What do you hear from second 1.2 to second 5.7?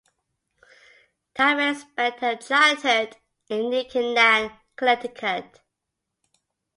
Tyrell spent her childhood in New Canaan, Connecticut.